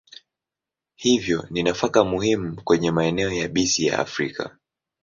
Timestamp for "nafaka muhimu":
1.63-2.61